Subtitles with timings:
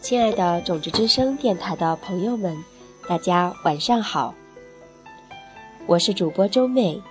[0.00, 2.56] 亲爱的种子之声电台的朋友们，
[3.08, 4.32] 大家晚上好。
[5.86, 7.02] 我是主播周妹，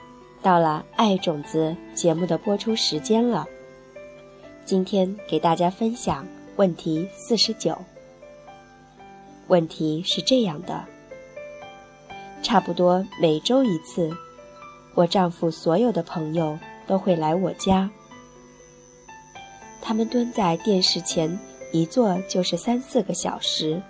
[0.42, 3.46] 到了《爱种子》节目的播出时间了。
[4.66, 7.78] 今天给大家分享问题四十九。
[9.48, 10.86] 问题是这样的：
[12.42, 14.10] 差不多每周一次，
[14.96, 17.90] 我丈夫所有的朋友都会来我家，
[19.82, 21.38] 他们蹲在电视前。
[21.72, 23.82] 一坐就是三四个小时，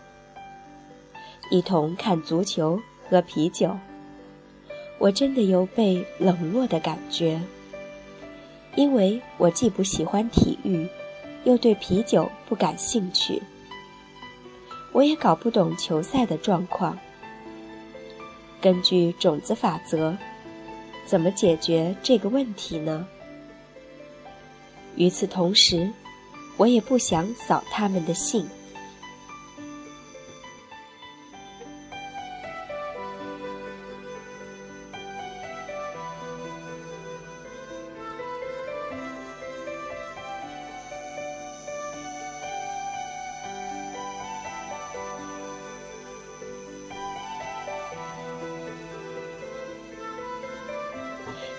[1.52, 3.78] 一同看足球、喝啤酒。
[4.98, 7.40] 我真的有被冷落的感觉，
[8.76, 10.88] 因为我既不喜欢体育，
[11.44, 13.42] 又对啤酒不感兴趣。
[14.92, 16.98] 我也搞不懂球赛的状况。
[18.60, 20.18] 根据种子法则，
[21.06, 23.08] 怎么解决这个问题呢？
[24.96, 25.88] 与此同时。
[26.58, 28.48] 我也不想扫他们的兴。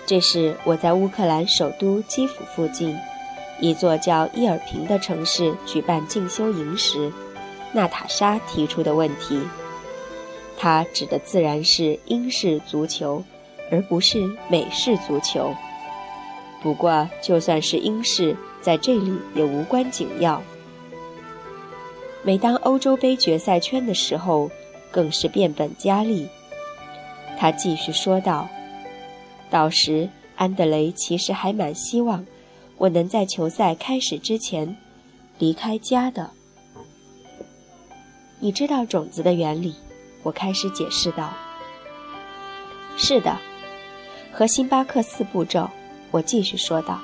[0.09, 2.97] 这是我在乌克兰首都基辅附近。
[3.61, 7.11] 一座叫伊尔平的城市举办进修营时，
[7.73, 9.41] 娜塔莎提出的问题。
[10.57, 13.23] 她指的自然是英式足球，
[13.71, 15.53] 而不是美式足球。
[16.61, 20.41] 不过，就算是英式，在这里也无关紧要。
[22.23, 24.49] 每当欧洲杯决赛圈的时候，
[24.91, 26.27] 更是变本加厉。
[27.37, 28.49] 他继续说道
[29.49, 32.25] ：“到时，安德雷其实还蛮希望。”
[32.79, 34.77] 我能在球赛开始之前
[35.37, 36.31] 离开家的。
[38.39, 39.75] 你知道种子的原理，
[40.23, 41.33] 我开始解释道。
[42.95, 43.37] 是的，
[44.31, 45.69] 和星巴克四步骤，
[46.09, 47.01] 我继续说道。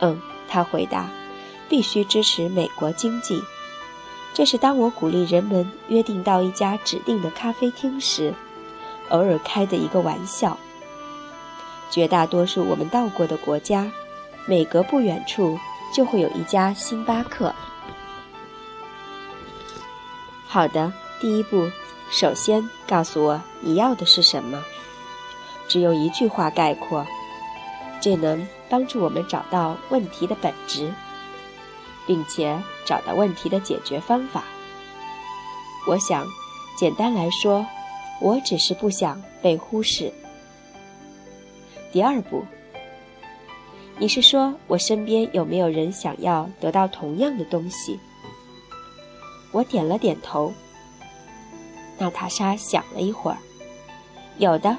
[0.00, 0.18] 嗯，
[0.48, 1.10] 他回答，
[1.68, 3.42] 必须支持美国经济。
[4.32, 8.32] 这是当我鼓励人们约定到一家指定的咖啡厅时，
[9.10, 10.56] 偶尔开的一个玩笑。
[11.90, 13.92] 绝大多数我们到过的国家。
[14.48, 15.58] 每隔不远处
[15.92, 17.52] 就会有一家星巴克。
[20.46, 21.68] 好的，第一步，
[22.10, 24.62] 首先告诉我你要的是什么。
[25.68, 27.04] 只有一句话概括，
[28.00, 30.92] 这能帮助我们找到问题的本质，
[32.06, 34.44] 并且找到问题的解决方法。
[35.88, 36.24] 我想，
[36.78, 37.66] 简单来说，
[38.20, 40.12] 我只是不想被忽视。
[41.90, 42.44] 第二步。
[43.98, 47.98] 你是说我身边有没有人想要得到同样的东西？
[49.52, 50.52] 我点了点头。
[51.98, 53.38] 娜塔莎想了一会儿，
[54.36, 54.76] 有的，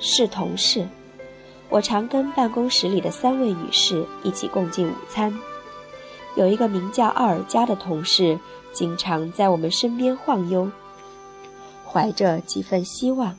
[0.00, 0.88] 是同事。
[1.68, 5.36] 我常跟办公室里的三位女士一起共进午餐。
[6.34, 8.38] 有一个名叫奥尔加的同事，
[8.72, 10.70] 经常在我们身边晃悠，
[11.86, 13.36] 怀着几分希望，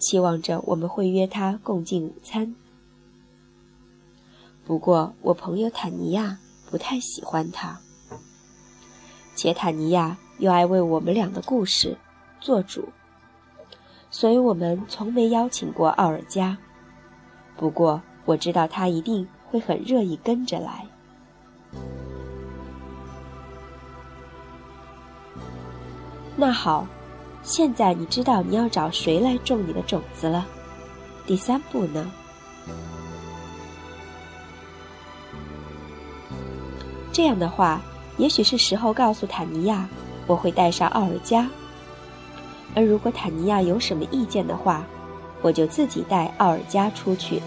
[0.00, 2.56] 期望着我们会约她共进午餐。
[4.64, 6.38] 不过，我朋友坦尼亚
[6.70, 7.80] 不太喜欢他，
[9.34, 11.96] 且坦尼亚又爱为我们俩的故事
[12.40, 12.88] 做主，
[14.10, 16.56] 所以我们从没邀请过奥尔加。
[17.56, 20.86] 不过，我知道他一定会很乐意跟着来。
[26.36, 26.86] 那好，
[27.42, 30.46] 现在你知道你要找谁来种你的种子了。
[31.26, 32.10] 第三步呢？
[37.12, 37.80] 这样的话，
[38.16, 39.86] 也许是时候告诉坦尼亚，
[40.26, 41.46] 我会带上奥尔加。
[42.74, 44.82] 而如果坦尼亚有什么意见的话，
[45.42, 47.42] 我就自己带奥尔加出去。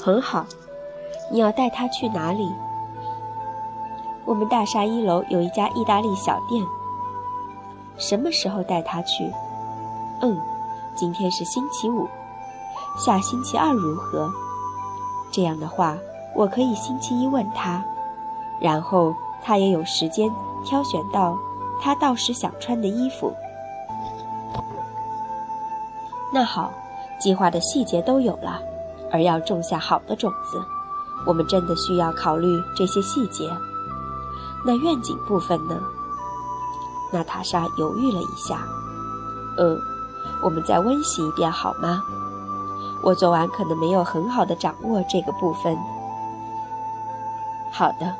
[0.00, 0.46] 很好，
[1.32, 2.48] 你要带他去哪里？
[4.24, 6.64] 我们大厦一楼有一家意大利小店。
[7.98, 9.28] 什么时候带他去？
[10.20, 10.40] 嗯，
[10.94, 12.06] 今天是星期五，
[12.96, 14.30] 下星期二如何？
[15.32, 15.98] 这样的话，
[16.36, 17.84] 我可以星期一问他。
[18.60, 20.30] 然后他也有时间
[20.64, 21.36] 挑选到
[21.80, 23.34] 他到时想穿的衣服。
[26.32, 26.70] 那好，
[27.18, 28.60] 计划的细节都有了，
[29.10, 30.62] 而要种下好的种子，
[31.26, 32.46] 我们真的需要考虑
[32.76, 33.50] 这些细节。
[34.64, 35.80] 那愿景部分呢？
[37.12, 38.62] 娜塔莎犹豫了一下。
[39.58, 39.76] 嗯，
[40.42, 42.00] 我们再温习一遍好吗？
[43.02, 45.76] 我昨晚可能没有很好的掌握这个部分。
[47.72, 48.14] 好的。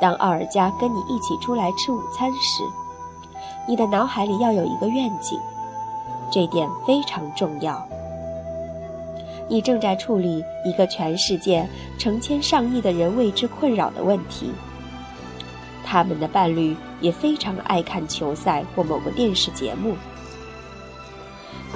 [0.00, 2.62] 当奥尔加跟你一起出来吃午餐时，
[3.66, 5.38] 你的脑海里要有一个愿景，
[6.30, 7.86] 这点非常重要。
[9.48, 11.68] 你正在处理一个全世界
[11.98, 14.50] 成千上亿的人为之困扰的问题。
[15.84, 19.94] 他们的伴侣也非常爱看球赛或某个电视节目。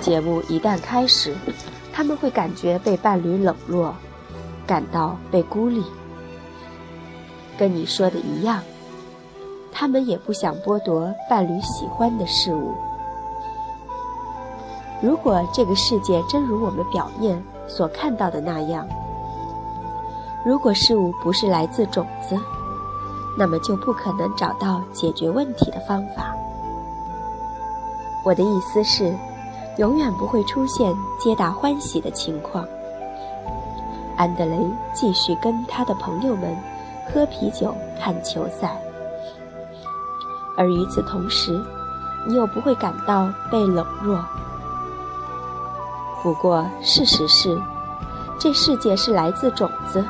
[0.01, 1.35] 节目一旦开始，
[1.93, 3.95] 他们会感觉被伴侣冷落，
[4.67, 5.85] 感到被孤立。
[7.61, 8.63] 跟你说的一样，
[9.71, 12.73] 他们也不想剥夺伴侣喜欢的事物。
[15.03, 18.89] 如果这个世界真如我们表面所看到的那样，
[20.43, 22.35] 如果事物不是来自种子，
[23.37, 26.35] 那么就不可能找到解决问题的方法。
[28.25, 29.15] 我的意思是，
[29.77, 32.67] 永远不会出现皆大欢喜的情况。
[34.17, 34.57] 安德雷
[34.95, 36.57] 继续跟他的朋友们。
[37.13, 38.81] 喝啤酒、看球赛，
[40.57, 41.61] 而与此同时，
[42.27, 44.25] 你又不会感到被冷落。
[46.23, 47.59] 不过，事实是，
[48.39, 50.05] 这世界是来自种子，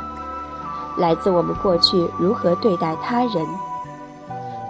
[0.96, 3.46] 来自我们过去如何对待他人。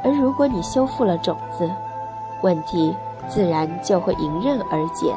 [0.04, 1.70] 而如果你修复了种子，
[2.42, 2.94] 问题
[3.28, 5.14] 自然就会迎刃而解。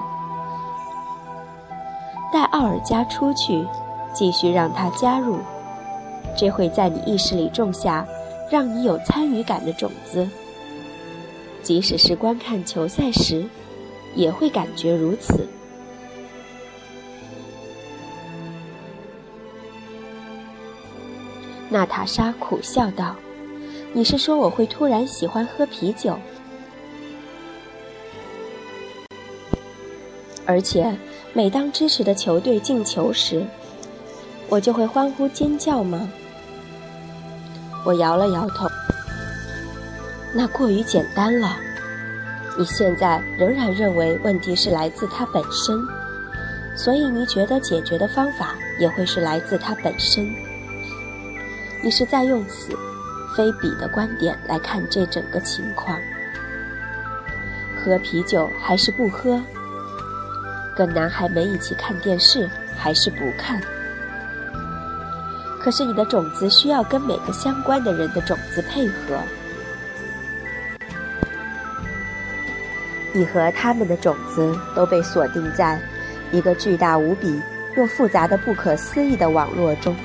[2.32, 3.68] 带奥尔加出去，
[4.14, 5.38] 继续让他加入。
[6.36, 8.08] 这会在你意识里种下
[8.50, 10.28] 让你有参与感的种子，
[11.62, 13.46] 即使是观看球赛时，
[14.16, 15.48] 也会感觉如此。
[21.70, 23.16] 娜塔莎苦笑道
[23.94, 26.16] ：“你是说我会突然喜欢喝啤酒，
[30.46, 30.96] 而且
[31.34, 33.44] 每当支持的球队进球时，
[34.50, 36.12] 我就会欢呼尖叫吗？”
[37.86, 38.70] 我摇了摇头，
[40.34, 41.58] 那过于简单了。
[42.58, 45.86] 你现在仍然认为问题是来自它本身，
[46.76, 50.34] 所以你觉得解决的方法也会是来自它本身。
[51.84, 52.78] 你是在用此
[53.36, 56.00] 非彼的观点来看这整个情况：
[57.76, 59.42] 喝啤酒还是不喝？
[60.76, 63.62] 跟男孩们一起看电视还是不看？
[65.64, 69.18] 可是你的种子需要跟每个相关的人的种子配合，
[73.14, 75.80] 你和他们的种子都被锁定在
[76.34, 77.42] 一个巨大无比
[77.78, 79.96] 又复杂的不可思议的网络中。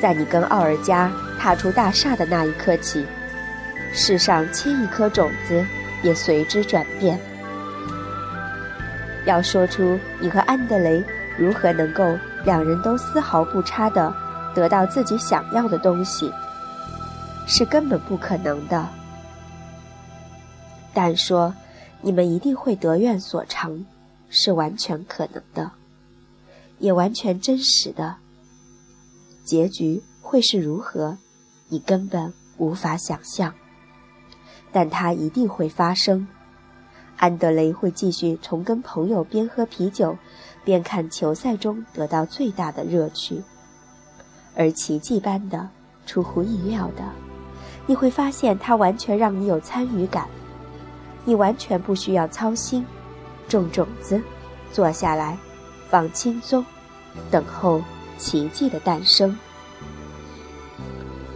[0.00, 3.04] 在你跟奥尔加踏出大厦的那一刻起，
[3.92, 5.62] 世上千亿颗种子
[6.02, 7.20] 也随之转变。
[9.26, 11.04] 要说出你和安德雷
[11.36, 14.10] 如何能够两人都丝毫不差的。
[14.54, 16.30] 得到自己想要的东西，
[17.46, 18.88] 是根本不可能的。
[20.92, 21.54] 但说
[22.00, 23.84] 你们一定会得愿所偿，
[24.28, 25.70] 是完全可能的，
[26.78, 28.16] 也完全真实的。
[29.44, 31.16] 结局会是如何，
[31.68, 33.54] 你根本无法想象。
[34.72, 36.26] 但它一定会发生。
[37.16, 40.16] 安德雷会继续从跟朋友边喝啤酒，
[40.64, 43.42] 边看球赛中得到最大的乐趣。
[44.56, 45.68] 而奇迹般的、
[46.06, 47.02] 出乎意料的，
[47.86, 50.26] 你会发现它完全让你有参与感，
[51.24, 52.84] 你完全不需要操心，
[53.48, 54.20] 种种子，
[54.72, 55.38] 坐下来，
[55.88, 56.64] 放轻松，
[57.30, 57.82] 等候
[58.18, 59.36] 奇迹的诞生。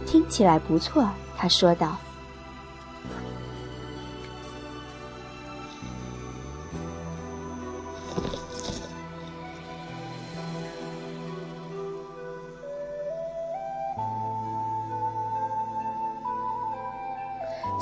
[0.05, 1.97] 听起来不错，他说道。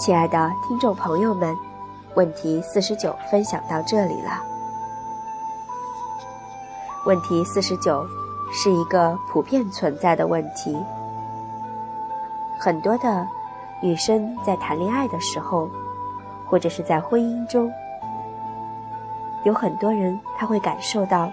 [0.06, 1.56] 亲爱的听众朋友们，
[2.14, 4.32] 问题四十九分享到这里了。
[7.06, 8.06] 问题四十九
[8.52, 10.78] 是一个普遍存在的问题。
[12.60, 13.26] 很多的
[13.82, 15.70] 女生在谈恋爱的时候，
[16.50, 17.72] 或者是在婚姻中，
[19.46, 21.32] 有很多人他会感受到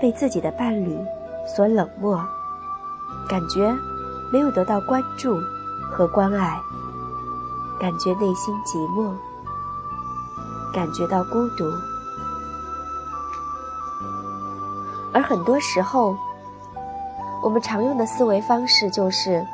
[0.00, 1.04] 被自己的伴侣
[1.44, 2.24] 所冷漠，
[3.28, 3.74] 感觉
[4.32, 5.36] 没有得到关注
[5.90, 6.56] 和关爱。
[7.82, 9.12] 感觉内心寂寞，
[10.72, 11.64] 感觉到孤独，
[15.12, 16.16] 而很多时候，
[17.42, 19.44] 我们常用的思维方式就是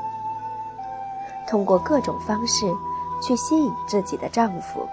[1.49, 2.67] 通过各种方式
[3.23, 4.87] 去吸引自己的丈夫，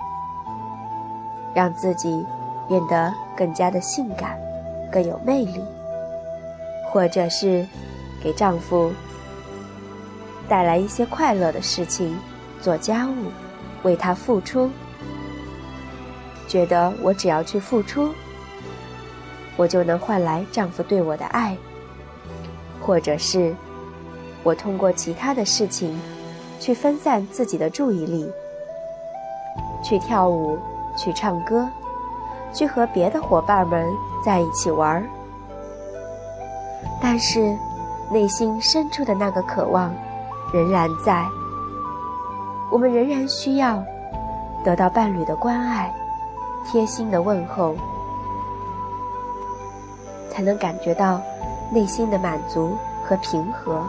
[1.53, 2.25] 让自己
[2.69, 4.39] 变得更加的性感、
[4.89, 5.61] 更有魅力，
[6.89, 7.67] 或者是
[8.23, 8.93] 给丈夫
[10.47, 12.17] 带来一些快乐的事情，
[12.61, 13.31] 做家务，
[13.83, 14.69] 为他付出，
[16.47, 18.13] 觉得我只要去付出，
[19.55, 21.55] 我就能换来丈夫对我的爱，
[22.81, 23.55] 或者是，
[24.43, 25.97] 我通过其他的事情，
[26.59, 28.29] 去分散自己的注意力，
[29.83, 30.57] 去跳舞，
[30.97, 31.67] 去唱歌，
[32.53, 33.85] 去和别的伙伴们
[34.25, 35.03] 在一起玩儿，
[37.01, 37.55] 但是，
[38.11, 39.93] 内心深处的那个渴望。
[40.53, 41.25] 仍然在，
[42.71, 43.83] 我们仍然需要
[44.63, 45.93] 得到伴侣的关爱、
[46.65, 47.75] 贴心的问候，
[50.29, 51.21] 才能感觉到
[51.71, 53.81] 内心的满足和平和。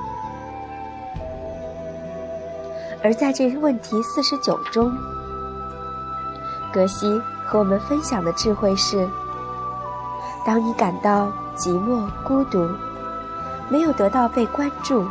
[3.03, 4.93] 而在这问题四十九中，
[6.73, 9.09] 格西和我们分享的智慧是：
[10.45, 12.69] 当你感到寂寞、孤独，
[13.69, 15.05] 没有得到被关注。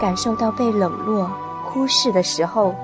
[0.00, 1.30] 感受到被冷落、
[1.64, 2.74] 忽视的时候，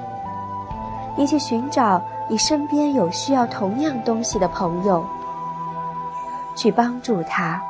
[1.17, 5.05] 你去寻找你身边有需要同样东西的朋友，
[6.57, 7.61] 去帮助他。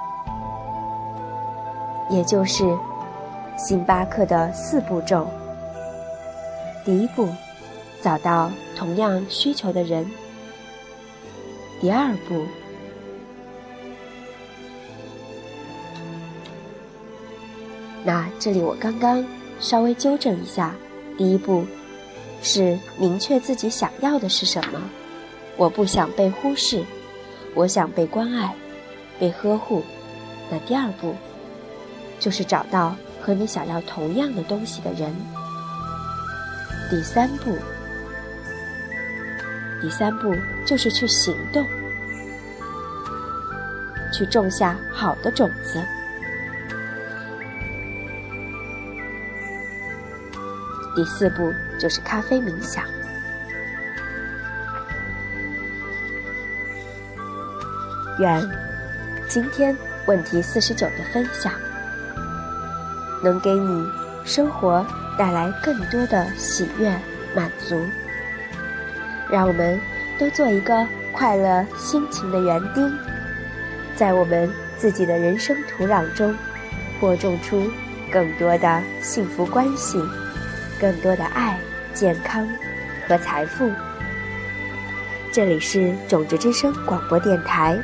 [2.09, 2.65] 也就是
[3.57, 5.27] 星巴克的四步骤：
[6.85, 7.29] 第一步，
[8.03, 10.05] 找到同样需求的人；
[11.81, 12.45] 第二步，
[18.05, 19.25] 那这里我刚刚
[19.61, 20.75] 稍微纠正一下，
[21.17, 21.65] 第一步
[22.43, 24.81] 是明确自己想要的是什么。
[25.57, 26.85] 我不想被忽视，
[27.55, 28.55] 我想被关爱、
[29.19, 29.83] 被呵护。
[30.51, 31.15] 那第二步
[32.19, 35.15] 就是找到和你想要同样的东西的人。
[36.91, 37.57] 第三步，
[39.81, 40.35] 第三步
[40.67, 41.65] 就是去行动，
[44.13, 45.81] 去种下好的种子。
[50.95, 52.85] 第四步就是咖啡冥想。
[58.19, 58.51] 愿
[59.29, 61.53] 今天问题四十九的分享，
[63.23, 63.89] 能给你
[64.25, 64.85] 生活
[65.17, 66.95] 带来更多的喜悦
[67.35, 67.83] 满足。
[69.31, 69.81] 让我们
[70.19, 72.93] 都做一个快乐心情的园丁，
[73.95, 76.37] 在我们自己的人生土壤中，
[76.99, 77.71] 播种出
[78.13, 80.03] 更多的幸福关系。
[80.81, 81.59] 更多的爱、
[81.93, 82.49] 健康
[83.07, 83.71] 和财富。
[85.31, 87.79] 这里是种子之声广播电台，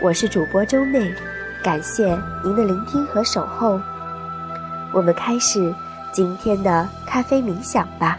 [0.00, 1.14] 我是主播周妹，
[1.62, 3.78] 感谢您的聆听和守候。
[4.90, 5.72] 我们开始
[6.10, 8.18] 今天的咖啡冥想吧。